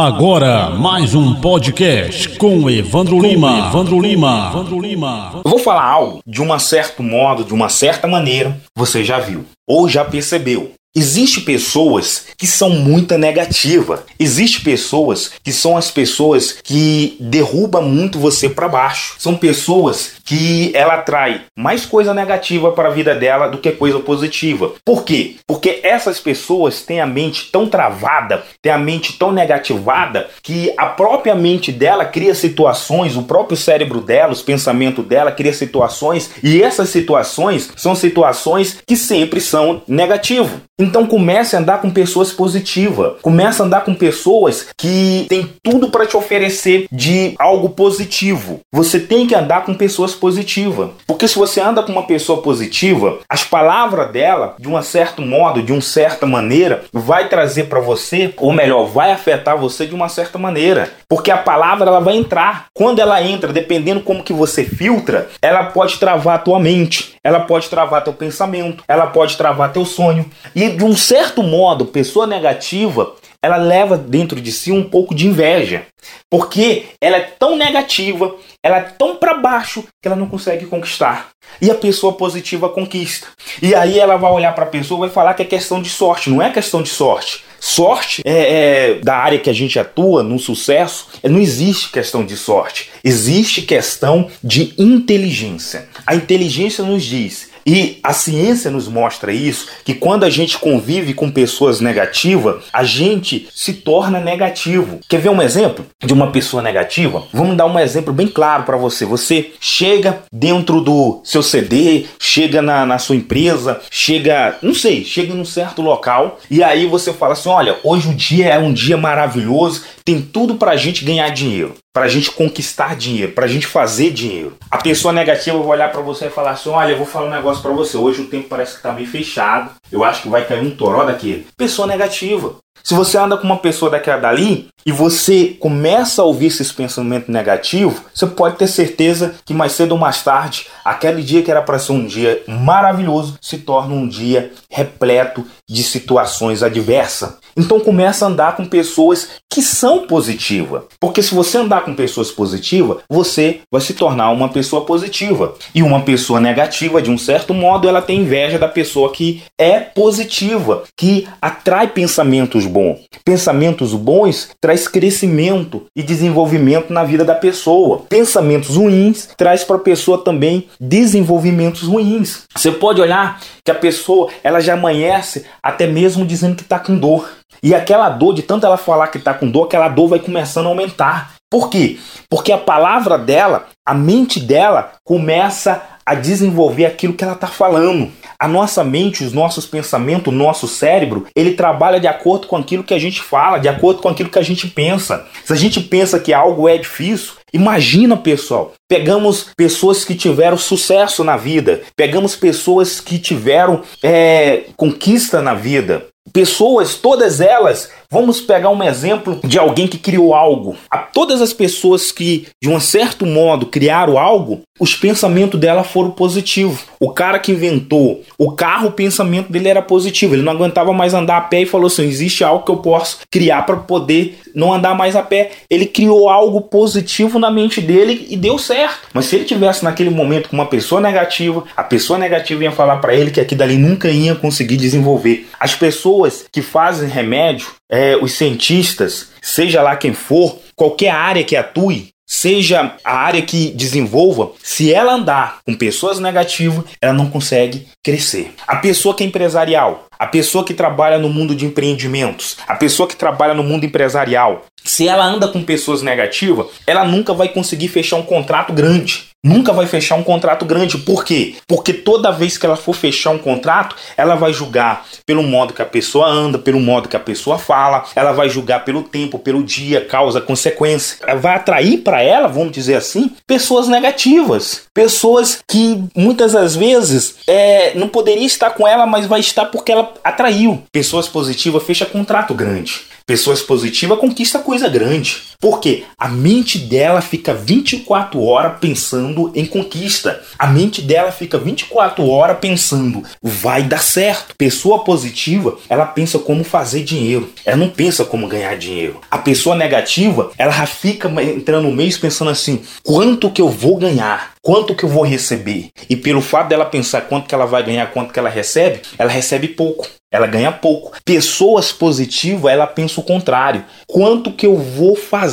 Agora, 0.00 0.70
mais 0.70 1.12
um 1.12 1.34
podcast 1.40 2.28
com 2.38 2.70
Evandro 2.70 3.18
Lima. 3.18 3.66
Evandro 3.66 4.00
Lima. 4.00 4.50
Evandro 4.52 4.80
Lima. 4.80 5.32
Eu 5.44 5.50
vou 5.50 5.58
falar 5.58 5.82
algo 5.82 6.20
de 6.24 6.40
um 6.40 6.56
certo 6.60 7.02
modo, 7.02 7.42
de 7.42 7.52
uma 7.52 7.68
certa 7.68 8.06
maneira, 8.06 8.56
você 8.76 9.02
já 9.02 9.18
viu 9.18 9.44
ou 9.66 9.88
já 9.88 10.04
percebeu. 10.04 10.72
Existem 10.98 11.44
pessoas 11.44 12.26
que 12.36 12.46
são 12.46 12.70
muito 12.70 13.16
negativas. 13.16 14.00
Existem 14.18 14.64
pessoas 14.64 15.30
que 15.44 15.52
são 15.52 15.76
as 15.76 15.92
pessoas 15.92 16.52
que 16.52 17.16
derrubam 17.20 17.82
muito 17.82 18.18
você 18.18 18.48
para 18.48 18.68
baixo. 18.68 19.14
São 19.18 19.36
pessoas 19.36 20.14
que 20.24 20.72
ela 20.74 20.94
atrai 20.94 21.42
mais 21.56 21.86
coisa 21.86 22.12
negativa 22.12 22.72
para 22.72 22.88
a 22.88 22.92
vida 22.92 23.14
dela 23.14 23.48
do 23.48 23.58
que 23.58 23.70
coisa 23.70 24.00
positiva. 24.00 24.72
Por 24.84 25.04
quê? 25.04 25.36
Porque 25.46 25.80
essas 25.84 26.18
pessoas 26.18 26.82
têm 26.82 27.00
a 27.00 27.06
mente 27.06 27.50
tão 27.52 27.68
travada, 27.68 28.42
têm 28.60 28.72
a 28.72 28.78
mente 28.78 29.16
tão 29.16 29.30
negativada 29.30 30.28
que 30.42 30.72
a 30.76 30.86
própria 30.86 31.34
mente 31.34 31.70
dela 31.70 32.04
cria 32.04 32.34
situações, 32.34 33.16
o 33.16 33.22
próprio 33.22 33.56
cérebro 33.56 34.00
dela, 34.00 34.32
os 34.32 34.42
pensamentos 34.42 35.04
dela 35.04 35.30
cria 35.30 35.52
situações 35.52 36.30
e 36.42 36.60
essas 36.60 36.88
situações 36.88 37.70
são 37.76 37.94
situações 37.94 38.78
que 38.86 38.96
sempre 38.96 39.40
são 39.40 39.82
negativas. 39.86 40.67
Então 40.78 41.06
comece 41.06 41.56
a 41.56 41.58
andar 41.58 41.80
com 41.80 41.90
pessoas 41.90 42.32
positivas. 42.32 43.14
Comece 43.20 43.60
a 43.60 43.64
andar 43.64 43.84
com 43.84 43.94
pessoas 43.94 44.68
que 44.76 45.26
têm 45.28 45.50
tudo 45.62 45.90
para 45.90 46.06
te 46.06 46.16
oferecer 46.16 46.86
de 46.92 47.34
algo 47.36 47.70
positivo. 47.70 48.60
Você 48.72 49.00
tem 49.00 49.26
que 49.26 49.34
andar 49.34 49.64
com 49.64 49.74
pessoas 49.74 50.14
positivas. 50.14 50.90
Porque 51.06 51.26
se 51.26 51.36
você 51.36 51.60
anda 51.60 51.82
com 51.82 51.90
uma 51.90 52.06
pessoa 52.06 52.40
positiva, 52.42 53.18
as 53.28 53.42
palavras 53.42 54.12
dela, 54.12 54.54
de 54.58 54.68
um 54.68 54.80
certo 54.80 55.20
modo, 55.20 55.62
de 55.62 55.72
uma 55.72 55.80
certa 55.80 56.26
maneira, 56.26 56.84
vai 56.92 57.28
trazer 57.28 57.64
para 57.64 57.80
você, 57.80 58.32
ou 58.36 58.52
melhor, 58.52 58.86
vai 58.86 59.10
afetar 59.10 59.58
você 59.58 59.84
de 59.84 59.94
uma 59.94 60.08
certa 60.08 60.38
maneira. 60.38 60.92
Porque 61.08 61.30
a 61.30 61.38
palavra 61.38 61.88
ela 61.88 62.00
vai 62.00 62.16
entrar. 62.16 62.66
Quando 62.72 63.00
ela 63.00 63.20
entra, 63.20 63.52
dependendo 63.52 64.00
como 64.00 64.22
que 64.22 64.32
você 64.32 64.64
filtra, 64.64 65.28
ela 65.42 65.64
pode 65.64 65.98
travar 65.98 66.36
a 66.36 66.38
tua 66.38 66.60
mente, 66.60 67.17
ela 67.28 67.40
pode 67.40 67.68
travar 67.68 68.02
teu 68.02 68.14
pensamento, 68.14 68.82
ela 68.88 69.06
pode 69.06 69.36
travar 69.36 69.70
teu 69.70 69.84
sonho. 69.84 70.24
E 70.54 70.70
de 70.70 70.82
um 70.82 70.96
certo 70.96 71.42
modo, 71.42 71.84
pessoa 71.84 72.26
negativa, 72.26 73.12
ela 73.42 73.56
leva 73.56 73.96
dentro 73.96 74.40
de 74.40 74.50
si 74.50 74.72
um 74.72 74.82
pouco 74.82 75.14
de 75.14 75.26
inveja, 75.26 75.86
porque 76.30 76.86
ela 77.00 77.16
é 77.16 77.20
tão 77.20 77.56
negativa, 77.56 78.34
ela 78.62 78.78
é 78.78 78.82
tão 78.82 79.16
para 79.16 79.34
baixo 79.34 79.84
que 80.02 80.08
ela 80.08 80.16
não 80.16 80.28
consegue 80.28 80.66
conquistar. 80.66 81.28
E 81.62 81.70
a 81.70 81.74
pessoa 81.74 82.12
positiva 82.12 82.68
conquista. 82.68 83.28
E 83.62 83.74
aí 83.74 83.98
ela 83.98 84.16
vai 84.16 84.30
olhar 84.30 84.54
para 84.54 84.64
a 84.64 84.68
pessoa 84.68 84.98
e 84.98 85.00
vai 85.02 85.10
falar 85.10 85.34
que 85.34 85.42
é 85.42 85.46
questão 85.46 85.80
de 85.80 85.88
sorte, 85.88 86.30
não 86.30 86.42
é 86.42 86.50
questão 86.50 86.82
de 86.82 86.88
sorte. 86.88 87.44
Sorte 87.60 88.22
é, 88.24 88.32
é, 88.32 88.94
da 88.96 89.16
área 89.16 89.38
que 89.38 89.50
a 89.50 89.52
gente 89.52 89.78
atua 89.78 90.22
no 90.22 90.38
sucesso, 90.38 91.08
não 91.24 91.40
existe 91.40 91.90
questão 91.90 92.24
de 92.24 92.36
sorte, 92.36 92.90
existe 93.02 93.62
questão 93.62 94.30
de 94.42 94.74
inteligência. 94.78 95.88
A 96.06 96.14
inteligência 96.14 96.84
nos 96.84 97.02
diz 97.02 97.47
e 97.68 97.98
a 98.02 98.14
ciência 98.14 98.70
nos 98.70 98.88
mostra 98.88 99.30
isso, 99.30 99.68
que 99.84 99.92
quando 99.92 100.24
a 100.24 100.30
gente 100.30 100.56
convive 100.56 101.12
com 101.12 101.30
pessoas 101.30 101.82
negativas, 101.82 102.64
a 102.72 102.82
gente 102.82 103.46
se 103.54 103.74
torna 103.74 104.18
negativo. 104.18 105.00
Quer 105.06 105.20
ver 105.20 105.28
um 105.28 105.42
exemplo 105.42 105.84
de 106.02 106.14
uma 106.14 106.32
pessoa 106.32 106.62
negativa? 106.62 107.24
Vamos 107.30 107.58
dar 107.58 107.66
um 107.66 107.78
exemplo 107.78 108.10
bem 108.10 108.26
claro 108.26 108.62
para 108.62 108.78
você. 108.78 109.04
Você 109.04 109.50
chega 109.60 110.20
dentro 110.32 110.80
do 110.80 111.20
seu 111.22 111.42
CD, 111.42 112.06
chega 112.18 112.62
na, 112.62 112.86
na 112.86 112.98
sua 112.98 113.16
empresa, 113.16 113.82
chega, 113.90 114.56
não 114.62 114.72
sei, 114.72 115.04
chega 115.04 115.34
num 115.34 115.44
certo 115.44 115.82
local 115.82 116.40
e 116.50 116.62
aí 116.62 116.86
você 116.86 117.12
fala 117.12 117.34
assim: 117.34 117.50
olha, 117.50 117.76
hoje 117.84 118.08
o 118.08 118.14
dia 118.14 118.46
é 118.46 118.58
um 118.58 118.72
dia 118.72 118.96
maravilhoso, 118.96 119.84
tem 120.02 120.22
tudo 120.22 120.54
para 120.54 120.70
a 120.70 120.76
gente 120.76 121.04
ganhar 121.04 121.28
dinheiro 121.28 121.74
para 121.92 122.04
a 122.04 122.08
gente 122.08 122.30
conquistar 122.30 122.96
dinheiro, 122.96 123.32
para 123.32 123.44
a 123.44 123.48
gente 123.48 123.66
fazer 123.66 124.10
dinheiro. 124.10 124.56
A 124.70 124.78
pessoa 124.78 125.12
negativa 125.12 125.58
vai 125.58 125.66
olhar 125.68 125.90
para 125.90 126.00
você 126.00 126.26
e 126.26 126.30
falar 126.30 126.52
assim: 126.52 126.70
olha, 126.70 126.92
eu 126.92 126.96
vou 126.96 127.06
falar 127.06 127.26
um 127.26 127.30
negócio 127.30 127.62
para 127.62 127.72
você. 127.72 127.96
Hoje 127.96 128.22
o 128.22 128.26
tempo 128.26 128.48
parece 128.48 128.72
que 128.72 128.78
está 128.78 128.92
meio 128.92 129.08
fechado. 129.08 129.72
Eu 129.90 130.04
acho 130.04 130.22
que 130.22 130.28
vai 130.28 130.44
cair 130.44 130.62
um 130.62 130.70
toró 130.70 131.04
daquele. 131.04 131.46
Pessoa 131.56 131.88
negativa. 131.88 132.56
Se 132.82 132.94
você 132.94 133.18
anda 133.18 133.36
com 133.36 133.44
uma 133.44 133.58
pessoa 133.58 133.90
daquela 133.90 134.18
dali 134.18 134.68
e 134.86 134.92
você 134.92 135.56
começa 135.60 136.22
a 136.22 136.24
ouvir 136.24 136.46
esses 136.46 136.72
pensamentos 136.72 137.28
negativos, 137.28 138.00
você 138.14 138.26
pode 138.26 138.56
ter 138.56 138.66
certeza 138.66 139.34
que 139.44 139.52
mais 139.52 139.72
cedo 139.72 139.92
ou 139.92 139.98
mais 139.98 140.22
tarde, 140.22 140.66
aquele 140.84 141.22
dia 141.22 141.42
que 141.42 141.50
era 141.50 141.62
para 141.62 141.78
ser 141.78 141.92
um 141.92 142.06
dia 142.06 142.42
maravilhoso 142.46 143.38
se 143.40 143.58
torna 143.58 143.94
um 143.94 144.08
dia 144.08 144.52
repleto 144.70 145.44
de 145.68 145.82
situações 145.82 146.62
adversas. 146.62 147.34
Então 147.56 147.80
começa 147.80 148.24
a 148.24 148.28
andar 148.28 148.56
com 148.56 148.64
pessoas 148.64 149.28
que 149.50 149.60
são 149.60 150.06
positivas. 150.06 150.82
Porque 151.00 151.20
se 151.20 151.34
você 151.34 151.58
andar 151.58 151.80
com 151.80 151.92
pessoas 151.92 152.30
positivas, 152.30 152.98
você 153.10 153.60
vai 153.70 153.80
se 153.80 153.94
tornar 153.94 154.30
uma 154.30 154.48
pessoa 154.48 154.84
positiva. 154.84 155.54
E 155.74 155.82
uma 155.82 156.02
pessoa 156.02 156.40
negativa, 156.40 157.02
de 157.02 157.10
um 157.10 157.18
certo 157.18 157.52
modo, 157.52 157.88
ela 157.88 158.00
tem 158.00 158.20
inveja 158.20 158.60
da 158.60 158.68
pessoa 158.68 159.10
que 159.10 159.42
é 159.58 159.80
positiva, 159.80 160.84
que 160.96 161.26
atrai 161.42 161.88
pensamentos 161.88 162.64
bons. 162.68 163.00
Pensamentos 163.24 163.94
bons 163.94 164.50
traz 164.60 164.86
crescimento 164.86 165.86
e 165.96 166.02
desenvolvimento 166.02 166.92
na 166.92 167.04
vida 167.04 167.24
da 167.24 167.34
pessoa. 167.34 168.02
Pensamentos 168.08 168.76
ruins 168.76 169.28
traz 169.36 169.64
para 169.64 169.76
a 169.76 169.80
pessoa 169.80 170.22
também 170.22 170.68
desenvolvimentos 170.80 171.82
ruins. 171.82 172.44
Você 172.54 172.70
pode 172.70 173.00
olhar 173.00 173.40
que 173.64 173.70
a 173.70 173.74
pessoa 173.74 174.30
ela 174.44 174.60
já 174.60 174.74
amanhece 174.74 175.44
até 175.62 175.86
mesmo 175.86 176.24
dizendo 176.24 176.56
que 176.56 176.62
está 176.62 176.78
com 176.78 176.96
dor. 176.96 177.28
E 177.62 177.74
aquela 177.74 178.08
dor, 178.08 178.34
de 178.34 178.42
tanto 178.42 178.66
ela 178.66 178.76
falar 178.76 179.08
que 179.08 179.18
está 179.18 179.34
com 179.34 179.50
dor, 179.50 179.64
aquela 179.64 179.88
dor 179.88 180.08
vai 180.08 180.18
começando 180.18 180.66
a 180.66 180.68
aumentar. 180.68 181.34
Por 181.50 181.70
quê? 181.70 181.98
Porque 182.28 182.52
a 182.52 182.58
palavra 182.58 183.16
dela, 183.16 183.66
a 183.86 183.94
mente 183.94 184.38
dela, 184.38 184.92
começa 185.02 185.82
a 186.08 186.14
desenvolver 186.14 186.86
aquilo 186.86 187.12
que 187.12 187.22
ela 187.22 187.34
está 187.34 187.46
falando. 187.46 188.10
A 188.38 188.48
nossa 188.48 188.82
mente, 188.82 189.22
os 189.22 189.34
nossos 189.34 189.66
pensamentos, 189.66 190.32
o 190.32 190.36
nosso 190.36 190.66
cérebro, 190.66 191.26
ele 191.36 191.52
trabalha 191.52 192.00
de 192.00 192.06
acordo 192.06 192.46
com 192.46 192.56
aquilo 192.56 192.82
que 192.82 192.94
a 192.94 192.98
gente 192.98 193.20
fala, 193.20 193.58
de 193.58 193.68
acordo 193.68 194.00
com 194.00 194.08
aquilo 194.08 194.30
que 194.30 194.38
a 194.38 194.42
gente 194.42 194.68
pensa. 194.68 195.26
Se 195.44 195.52
a 195.52 195.56
gente 195.56 195.80
pensa 195.82 196.18
que 196.18 196.32
algo 196.32 196.66
é 196.66 196.78
difícil, 196.78 197.32
imagina, 197.52 198.16
pessoal. 198.16 198.72
Pegamos 198.88 199.48
pessoas 199.54 200.02
que 200.02 200.14
tiveram 200.14 200.56
sucesso 200.56 201.22
na 201.22 201.36
vida, 201.36 201.82
pegamos 201.94 202.34
pessoas 202.34 203.00
que 203.00 203.18
tiveram 203.18 203.82
é, 204.02 204.62
conquista 204.78 205.42
na 205.42 205.52
vida. 205.52 206.06
Pessoas, 206.32 206.94
todas 206.94 207.40
elas, 207.40 207.90
vamos 208.10 208.40
pegar 208.40 208.70
um 208.70 208.82
exemplo 208.82 209.38
de 209.44 209.58
alguém 209.58 209.86
que 209.86 209.98
criou 209.98 210.34
algo. 210.34 210.76
A 210.90 210.98
todas 210.98 211.42
as 211.42 211.52
pessoas 211.52 212.10
que, 212.10 212.46
de 212.62 212.68
um 212.68 212.80
certo 212.80 213.26
modo, 213.26 213.66
criaram 213.66 214.18
algo, 214.18 214.62
os 214.80 214.94
pensamentos 214.94 215.58
dela 215.58 215.84
foram 215.84 216.10
positivos. 216.10 216.80
O 217.00 217.10
cara 217.10 217.38
que 217.38 217.52
inventou 217.52 218.22
o 218.38 218.52
carro, 218.52 218.88
o 218.88 218.92
pensamento 218.92 219.52
dele 219.52 219.68
era 219.68 219.82
positivo. 219.82 220.34
Ele 220.34 220.42
não 220.42 220.52
aguentava 220.52 220.92
mais 220.92 221.14
andar 221.14 221.36
a 221.36 221.42
pé 221.42 221.62
e 221.62 221.66
falou 221.66 221.88
assim: 221.88 222.04
existe 222.04 222.42
algo 222.44 222.64
que 222.64 222.70
eu 222.70 222.76
posso 222.76 223.18
criar 223.30 223.62
para 223.62 223.76
poder 223.76 224.38
não 224.54 224.72
andar 224.72 224.94
mais 224.94 225.14
a 225.14 225.22
pé. 225.22 225.50
Ele 225.68 225.86
criou 225.86 226.28
algo 226.28 226.60
positivo 226.60 227.38
na 227.38 227.50
mente 227.50 227.80
dele 227.80 228.26
e 228.30 228.36
deu 228.36 228.58
certo. 228.58 229.08
Mas 229.12 229.26
se 229.26 229.36
ele 229.36 229.44
tivesse 229.44 229.84
naquele 229.84 230.10
momento 230.10 230.48
com 230.48 230.56
uma 230.56 230.66
pessoa 230.66 231.00
negativa, 231.00 231.64
a 231.76 231.82
pessoa 231.82 232.18
negativa 232.18 232.64
ia 232.64 232.72
falar 232.72 232.96
para 232.98 233.14
ele 233.14 233.30
que 233.30 233.40
aqui 233.40 233.54
dali 233.54 233.76
nunca 233.76 234.08
ia 234.08 234.34
conseguir 234.34 234.76
desenvolver. 234.76 235.48
As 235.58 235.74
pessoas 235.74 236.46
que 236.52 236.62
fazem 236.62 237.08
remédio, 237.08 237.66
é, 237.90 238.16
os 238.16 238.32
cientistas, 238.32 239.28
seja 239.40 239.82
lá 239.82 239.96
quem 239.96 240.12
for, 240.12 240.58
qualquer 240.76 241.10
área 241.10 241.44
que 241.44 241.56
atue, 241.56 242.10
seja 242.28 242.94
a 243.02 243.16
área 243.16 243.40
que 243.40 243.70
desenvolva, 243.70 244.52
se 244.62 244.92
ela 244.92 245.14
andar 245.14 245.60
com 245.64 245.74
pessoas 245.74 246.18
negativas, 246.18 246.84
ela 247.00 247.14
não 247.14 247.30
consegue 247.30 247.88
crescer. 248.04 248.52
A 248.66 248.76
pessoa 248.76 249.14
que 249.14 249.24
é 249.24 249.26
empresarial, 249.26 250.06
a 250.18 250.26
pessoa 250.26 250.62
que 250.62 250.74
trabalha 250.74 251.18
no 251.18 251.30
mundo 251.30 251.54
de 251.54 251.64
empreendimentos, 251.64 252.58
a 252.68 252.76
pessoa 252.76 253.08
que 253.08 253.16
trabalha 253.16 253.54
no 253.54 253.62
mundo 253.62 253.86
empresarial, 253.86 254.66
se 254.84 255.06
ela 255.06 255.24
anda 255.24 255.48
com 255.48 255.62
pessoas 255.62 256.02
negativas, 256.02 256.66
ela 256.86 257.04
nunca 257.04 257.34
vai 257.34 257.48
conseguir 257.48 257.88
fechar 257.88 258.16
um 258.16 258.22
contrato 258.22 258.72
grande. 258.72 259.28
Nunca 259.44 259.72
vai 259.72 259.86
fechar 259.86 260.16
um 260.16 260.24
contrato 260.24 260.64
grande. 260.64 260.98
Por 260.98 261.24
quê? 261.24 261.54
Porque 261.66 261.92
toda 261.92 262.32
vez 262.32 262.58
que 262.58 262.66
ela 262.66 262.74
for 262.74 262.92
fechar 262.92 263.30
um 263.30 263.38
contrato, 263.38 263.94
ela 264.16 264.34
vai 264.34 264.52
julgar 264.52 265.06
pelo 265.24 265.44
modo 265.44 265.72
que 265.72 265.80
a 265.80 265.86
pessoa 265.86 266.26
anda, 266.26 266.58
pelo 266.58 266.80
modo 266.80 267.08
que 267.08 267.16
a 267.16 267.20
pessoa 267.20 267.56
fala, 267.56 268.04
ela 268.16 268.32
vai 268.32 268.48
julgar 268.48 268.84
pelo 268.84 269.04
tempo, 269.04 269.38
pelo 269.38 269.62
dia, 269.62 270.04
causa, 270.04 270.40
consequência. 270.40 271.18
Ela 271.24 271.38
vai 271.38 271.54
atrair 271.54 271.98
para 271.98 272.20
ela, 272.20 272.48
vamos 272.48 272.72
dizer 272.72 272.96
assim, 272.96 273.30
pessoas 273.46 273.86
negativas. 273.86 274.82
Pessoas 274.92 275.60
que 275.68 276.02
muitas 276.16 276.52
das 276.52 276.74
vezes 276.74 277.36
é, 277.46 277.94
não 277.94 278.08
poderia 278.08 278.46
estar 278.46 278.70
com 278.70 278.88
ela, 278.88 279.06
mas 279.06 279.26
vai 279.26 279.38
estar 279.38 279.66
porque 279.66 279.92
ela 279.92 280.12
atraiu. 280.24 280.82
Pessoas 280.90 281.28
positivas 281.28 281.84
fecha 281.84 282.04
contrato 282.04 282.52
grande. 282.54 283.02
Pessoas 283.28 283.60
positivas 283.60 284.18
conquista 284.18 284.58
coisa 284.58 284.88
grande. 284.88 285.42
Porque 285.60 286.04
a 286.16 286.28
mente 286.28 286.78
dela 286.78 287.20
fica 287.20 287.52
24 287.52 288.40
horas 288.40 288.78
pensando 288.78 289.50
em 289.56 289.66
conquista. 289.66 290.40
A 290.56 290.68
mente 290.68 291.02
dela 291.02 291.32
fica 291.32 291.58
24 291.58 292.28
horas 292.28 292.58
pensando, 292.60 293.24
vai 293.42 293.82
dar 293.82 294.00
certo. 294.00 294.54
Pessoa 294.56 295.02
positiva, 295.02 295.76
ela 295.88 296.06
pensa 296.06 296.38
como 296.38 296.62
fazer 296.62 297.02
dinheiro. 297.02 297.52
Ela 297.64 297.76
não 297.76 297.88
pensa 297.88 298.24
como 298.24 298.46
ganhar 298.46 298.76
dinheiro. 298.76 299.20
A 299.28 299.38
pessoa 299.38 299.74
negativa, 299.74 300.52
ela 300.56 300.70
já 300.70 300.86
fica 300.86 301.28
entrando 301.42 301.88
no 301.88 301.92
mês 301.92 302.16
pensando 302.16 302.52
assim, 302.52 302.80
quanto 303.02 303.50
que 303.50 303.60
eu 303.60 303.68
vou 303.68 303.96
ganhar? 303.96 304.52
Quanto 304.62 304.94
que 304.94 305.04
eu 305.04 305.08
vou 305.08 305.24
receber? 305.24 305.88
E 306.08 306.14
pelo 306.14 306.40
fato 306.40 306.68
dela 306.68 306.84
pensar 306.84 307.22
quanto 307.22 307.48
que 307.48 307.54
ela 307.54 307.66
vai 307.66 307.82
ganhar, 307.82 308.12
quanto 308.12 308.32
que 308.32 308.38
ela 308.38 308.48
recebe, 308.48 309.00
ela 309.18 309.30
recebe 309.30 309.66
pouco. 309.66 310.06
Ela 310.30 310.46
ganha 310.46 310.70
pouco. 310.70 311.12
Pessoas 311.24 311.90
positivas, 311.90 312.70
ela 312.70 312.86
pensa 312.86 313.18
o 313.18 313.24
contrário. 313.24 313.82
Quanto 314.06 314.52
que 314.52 314.66
eu 314.66 314.76
vou 314.76 315.16
fazer? 315.16 315.47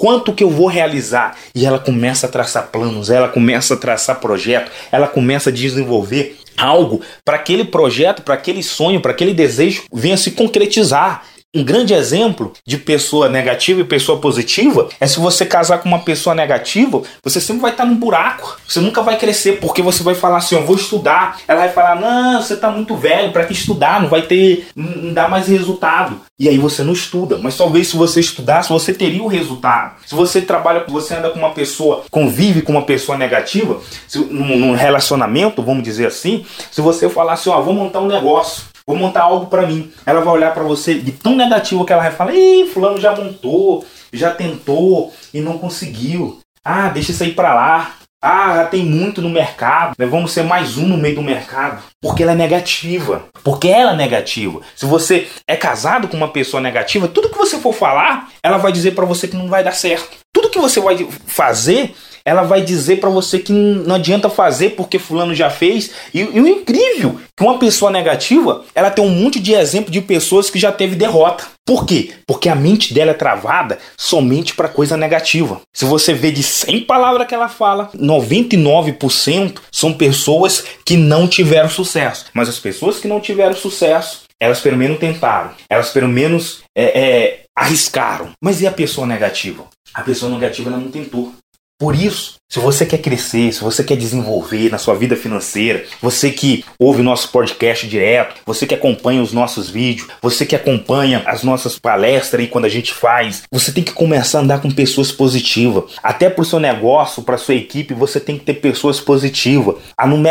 Quanto 0.00 0.32
que 0.32 0.44
eu 0.44 0.50
vou 0.50 0.68
realizar? 0.68 1.36
E 1.52 1.66
ela 1.66 1.78
começa 1.78 2.26
a 2.26 2.30
traçar 2.30 2.68
planos, 2.68 3.10
ela 3.10 3.28
começa 3.28 3.74
a 3.74 3.76
traçar 3.76 4.20
projeto, 4.20 4.70
ela 4.92 5.08
começa 5.08 5.50
a 5.50 5.52
desenvolver 5.52 6.38
algo 6.56 7.00
para 7.24 7.36
aquele 7.36 7.64
projeto, 7.64 8.22
para 8.22 8.34
aquele 8.34 8.62
sonho, 8.62 9.00
para 9.00 9.10
aquele 9.10 9.34
desejo 9.34 9.82
venha 9.92 10.16
se 10.16 10.32
concretizar. 10.32 11.24
Um 11.56 11.64
grande 11.64 11.94
exemplo 11.94 12.52
de 12.66 12.76
pessoa 12.76 13.26
negativa 13.26 13.80
e 13.80 13.84
pessoa 13.84 14.20
positiva 14.20 14.90
é 15.00 15.06
se 15.06 15.18
você 15.18 15.46
casar 15.46 15.78
com 15.78 15.88
uma 15.88 16.00
pessoa 16.00 16.34
negativa, 16.34 17.00
você 17.22 17.40
sempre 17.40 17.62
vai 17.62 17.70
estar 17.70 17.86
num 17.86 17.96
buraco. 17.96 18.60
Você 18.68 18.80
nunca 18.80 19.00
vai 19.00 19.16
crescer 19.16 19.52
porque 19.58 19.80
você 19.80 20.02
vai 20.02 20.14
falar 20.14 20.36
assim, 20.36 20.56
eu 20.56 20.66
vou 20.66 20.76
estudar. 20.76 21.40
Ela 21.48 21.60
vai 21.60 21.70
falar, 21.70 21.98
não, 21.98 22.42
você 22.42 22.52
está 22.52 22.70
muito 22.70 22.94
velho, 22.94 23.32
para 23.32 23.46
que 23.46 23.54
estudar? 23.54 24.02
Não 24.02 24.10
vai 24.10 24.20
ter, 24.20 24.68
não 24.76 25.14
dá 25.14 25.26
mais 25.26 25.48
resultado. 25.48 26.20
E 26.38 26.50
aí 26.50 26.58
você 26.58 26.82
não 26.82 26.92
estuda. 26.92 27.38
Mas 27.38 27.56
talvez 27.56 27.88
se 27.88 27.96
você 27.96 28.20
estudasse, 28.20 28.68
você 28.68 28.92
teria 28.92 29.22
o 29.22 29.26
resultado. 29.26 29.94
Se 30.04 30.14
você 30.14 30.42
trabalha, 30.42 30.84
você 30.86 31.14
anda 31.14 31.30
com 31.30 31.38
uma 31.38 31.54
pessoa, 31.54 32.04
convive 32.10 32.60
com 32.60 32.72
uma 32.72 32.82
pessoa 32.82 33.16
negativa, 33.16 33.80
se, 34.06 34.18
num, 34.18 34.58
num 34.58 34.74
relacionamento, 34.74 35.62
vamos 35.62 35.82
dizer 35.82 36.08
assim, 36.08 36.44
se 36.70 36.82
você 36.82 37.08
falar 37.08 37.32
assim, 37.32 37.48
ó, 37.48 37.58
vou 37.62 37.72
montar 37.72 38.00
um 38.00 38.06
negócio. 38.06 38.64
Vou 38.88 38.96
montar 38.96 39.24
algo 39.24 39.48
para 39.48 39.66
mim. 39.66 39.92
Ela 40.06 40.22
vai 40.22 40.32
olhar 40.32 40.54
para 40.54 40.62
você 40.62 40.94
de 40.94 41.12
tão 41.12 41.36
negativo 41.36 41.84
que 41.84 41.92
ela 41.92 42.04
vai 42.04 42.10
falar: 42.10 42.34
"Ih, 42.34 42.64
fulano 42.72 42.98
já 42.98 43.14
montou, 43.14 43.84
já 44.10 44.30
tentou 44.30 45.12
e 45.34 45.42
não 45.42 45.58
conseguiu. 45.58 46.40
Ah, 46.64 46.88
deixa 46.88 47.12
isso 47.12 47.22
aí 47.22 47.32
para 47.32 47.54
lá. 47.54 47.96
Ah, 48.20 48.56
já 48.56 48.64
tem 48.64 48.84
muito 48.84 49.20
no 49.20 49.28
mercado. 49.28 49.92
Né? 49.98 50.06
Vamos 50.06 50.32
ser 50.32 50.42
mais 50.42 50.78
um 50.78 50.88
no 50.88 50.96
meio 50.96 51.16
do 51.16 51.22
mercado. 51.22 51.82
Porque 52.00 52.22
ela 52.22 52.32
é 52.32 52.34
negativa. 52.34 53.26
Porque 53.44 53.68
ela 53.68 53.92
é 53.92 53.96
negativa. 53.96 54.60
Se 54.74 54.86
você 54.86 55.28
é 55.46 55.54
casado 55.54 56.08
com 56.08 56.16
uma 56.16 56.28
pessoa 56.28 56.60
negativa, 56.60 57.06
tudo 57.06 57.28
que 57.28 57.38
você 57.38 57.58
for 57.58 57.74
falar, 57.74 58.30
ela 58.42 58.56
vai 58.56 58.72
dizer 58.72 58.92
para 58.92 59.04
você 59.04 59.28
que 59.28 59.36
não 59.36 59.48
vai 59.48 59.62
dar 59.62 59.72
certo. 59.72 60.16
Tudo 60.32 60.48
que 60.48 60.58
você 60.58 60.80
vai 60.80 61.06
fazer, 61.26 61.94
ela 62.28 62.42
vai 62.42 62.60
dizer 62.60 63.00
para 63.00 63.08
você 63.08 63.38
que 63.38 63.50
não 63.50 63.94
adianta 63.94 64.28
fazer 64.28 64.70
porque 64.70 64.98
fulano 64.98 65.34
já 65.34 65.48
fez. 65.48 65.92
E, 66.12 66.20
e, 66.20 66.40
o 66.40 66.46
incrível 66.46 67.18
que 67.34 67.42
uma 67.42 67.58
pessoa 67.58 67.90
negativa, 67.90 68.66
ela 68.74 68.90
tem 68.90 69.02
um 69.02 69.08
monte 69.08 69.40
de 69.40 69.54
exemplo 69.54 69.90
de 69.90 70.02
pessoas 70.02 70.50
que 70.50 70.58
já 70.58 70.70
teve 70.70 70.94
derrota. 70.94 71.46
Por 71.64 71.86
quê? 71.86 72.10
Porque 72.26 72.50
a 72.50 72.54
mente 72.54 72.92
dela 72.92 73.12
é 73.12 73.14
travada 73.14 73.78
somente 73.96 74.54
para 74.54 74.68
coisa 74.68 74.94
negativa. 74.94 75.62
Se 75.74 75.86
você 75.86 76.12
vê 76.12 76.30
de 76.30 76.42
100 76.42 76.82
palavras 76.84 77.26
que 77.26 77.34
ela 77.34 77.48
fala, 77.48 77.88
99% 77.96 79.58
são 79.72 79.94
pessoas 79.94 80.64
que 80.84 80.98
não 80.98 81.26
tiveram 81.26 81.70
sucesso. 81.70 82.26
Mas 82.34 82.50
as 82.50 82.58
pessoas 82.58 82.98
que 82.98 83.08
não 83.08 83.20
tiveram 83.20 83.56
sucesso, 83.56 84.24
elas 84.38 84.60
pelo 84.60 84.76
menos 84.76 84.98
tentaram. 84.98 85.52
Elas 85.70 85.88
pelo 85.88 86.08
menos 86.08 86.60
é, 86.76 86.84
é, 86.84 87.40
arriscaram. 87.56 88.32
Mas 88.38 88.60
e 88.60 88.66
a 88.66 88.72
pessoa 88.72 89.06
negativa? 89.06 89.64
A 89.94 90.02
pessoa 90.02 90.30
negativa 90.30 90.68
ela 90.68 90.78
não 90.78 90.90
tentou. 90.90 91.32
Por 91.78 91.94
isso, 91.94 92.38
se 92.50 92.58
você 92.58 92.86
quer 92.86 92.98
crescer, 92.98 93.52
se 93.52 93.60
você 93.60 93.84
quer 93.84 93.94
desenvolver 93.94 94.70
na 94.70 94.78
sua 94.78 94.94
vida 94.94 95.14
financeira, 95.14 95.84
você 96.02 96.30
que 96.30 96.64
ouve 96.78 97.02
o 97.02 97.04
nosso 97.04 97.28
podcast 97.30 97.86
direto, 97.86 98.36
você 98.46 98.66
que 98.66 98.74
acompanha 98.74 99.22
os 99.22 99.34
nossos 99.34 99.68
vídeos, 99.68 100.08
você 100.22 100.46
que 100.46 100.56
acompanha 100.56 101.22
as 101.26 101.42
nossas 101.42 101.78
palestras 101.78 102.40
aí 102.40 102.48
quando 102.48 102.64
a 102.64 102.70
gente 102.70 102.92
faz, 102.92 103.42
você 103.52 103.70
tem 103.70 103.84
que 103.84 103.92
começar 103.92 104.38
a 104.38 104.42
andar 104.42 104.62
com 104.62 104.70
pessoas 104.70 105.12
positivas. 105.12 105.84
Até 106.02 106.30
para 106.30 106.40
o 106.40 106.44
seu 106.44 106.58
negócio, 106.58 107.22
para 107.22 107.36
sua 107.36 107.54
equipe, 107.54 107.92
você 107.92 108.18
tem 108.18 108.38
que 108.38 108.46
ter 108.46 108.54
pessoas 108.54 108.98
positivas. 108.98 109.76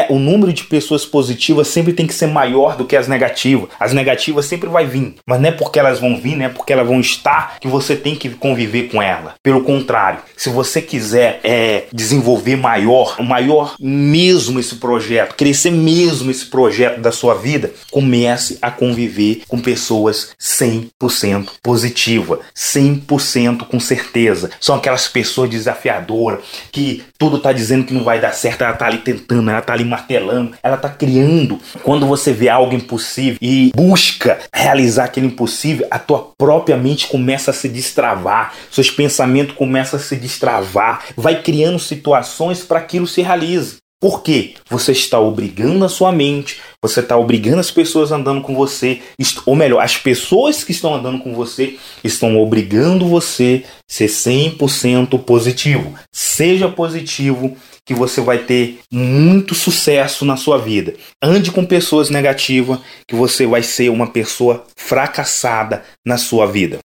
O 0.10 0.18
número 0.18 0.52
de 0.52 0.64
pessoas 0.64 1.06
positivas 1.06 1.68
sempre 1.68 1.94
tem 1.94 2.08
que 2.08 2.16
ser 2.16 2.28
maior 2.28 2.76
do 2.76 2.84
que 2.84 2.98
as 2.98 3.08
negativas. 3.08 3.70
As 3.80 3.94
negativas 3.94 4.48
sempre 4.48 4.68
vai 4.68 4.88
vir, 4.88 5.16
mas 5.24 5.40
não 5.40 5.50
é 5.50 5.52
porque 5.52 5.80
elas 5.80 6.00
vão 6.00 6.20
vir, 6.20 6.36
não 6.36 6.46
é 6.46 6.50
porque 6.50 6.74
elas 6.74 6.88
vão 6.88 7.00
estar 7.00 7.58
que 7.62 7.68
você 7.68 7.96
tem 7.96 8.16
que 8.16 8.28
conviver 8.32 8.90
com 8.90 9.00
ela. 9.00 9.36
Pelo 9.44 9.64
contrário, 9.64 10.20
se 10.36 10.50
você 10.50 10.82
quiser 10.82 11.37
é, 11.44 11.86
desenvolver 11.94 12.56
maior, 12.56 13.22
maior 13.22 13.76
mesmo 13.80 14.60
esse 14.60 14.76
projeto, 14.76 15.36
crescer 15.36 15.72
mesmo 15.72 16.32
esse 16.32 16.46
projeto 16.46 17.00
da 17.00 17.12
sua 17.12 17.36
vida, 17.36 17.72
comece 17.92 18.58
a 18.62 18.72
conviver 18.72 19.42
com 19.48 19.60
pessoas 19.60 20.30
100% 20.40 21.50
positiva, 21.62 22.40
100% 22.56 23.66
com 23.68 23.80
certeza. 23.80 24.50
São 24.60 24.76
aquelas 24.76 25.08
pessoas 25.08 25.50
desafiadoras 25.50 26.40
que 26.72 27.04
tudo 27.18 27.40
tá 27.40 27.52
dizendo 27.52 27.86
que 27.86 27.94
não 27.94 28.04
vai 28.04 28.20
dar 28.20 28.34
certo, 28.34 28.64
ela 28.64 28.74
tá 28.74 28.86
ali 28.86 29.00
tentando, 29.00 29.50
ela 29.50 29.62
tá 29.62 29.74
ali 29.74 29.84
martelando, 29.84 30.54
ela 30.62 30.78
tá 30.78 30.90
criando. 30.90 31.60
Quando 31.84 32.06
você 32.06 32.32
vê 32.32 32.50
algo 32.50 32.76
impossível 32.76 33.38
e 33.42 33.72
busca 33.76 34.40
realizar 34.54 35.06
aquele 35.06 35.28
impossível, 35.28 35.88
a 35.90 36.00
tua 36.00 36.32
própria 36.38 36.78
mente 36.78 37.08
começa 37.08 37.52
a 37.52 37.54
se 37.54 37.68
destravar, 37.68 38.54
seus 38.72 38.90
pensamentos 38.90 39.56
começam 39.56 40.00
a 40.00 40.04
se 40.04 40.16
destravar, 40.16 41.04
vai 41.28 41.42
criando 41.42 41.78
situações 41.78 42.64
para 42.64 42.80
aquilo 42.80 43.06
se 43.06 43.22
realize. 43.22 43.80
Por 44.00 44.24
quê? 44.24 44.54
Você 44.70 44.94
está 44.94 45.20
obrigando 45.20 45.84
a 45.84 45.90
sua 45.90 46.10
mente, 46.10 46.62
você 46.82 47.02
está 47.02 47.18
obrigando 47.18 47.60
as 47.60 47.70
pessoas 47.70 48.14
andando 48.14 48.42
com 48.42 48.56
você, 48.56 49.02
ou 49.46 49.54
melhor, 49.54 49.84
as 49.84 49.98
pessoas 49.98 50.64
que 50.64 50.72
estão 50.72 50.96
andando 50.96 51.20
com 51.20 51.34
você 51.34 51.78
estão 52.02 52.38
obrigando 52.38 53.08
você 53.08 53.66
a 53.66 53.92
ser 53.92 54.06
100% 54.06 55.20
positivo. 55.24 55.94
Seja 56.14 56.70
positivo 56.70 57.58
que 57.88 57.94
você 57.94 58.20
vai 58.20 58.40
ter 58.40 58.80
muito 58.92 59.56
sucesso 59.56 60.26
na 60.26 60.36
sua 60.36 60.58
vida. 60.58 60.94
Ande 61.24 61.52
com 61.52 61.66
pessoas 61.66 62.10
negativas 62.10 62.80
que 63.08 63.16
você 63.16 63.48
vai 63.48 63.64
ser 63.64 63.90
uma 63.90 64.08
pessoa 64.08 64.66
fracassada 64.76 65.84
na 66.06 66.18
sua 66.18 66.46
vida. 66.46 66.76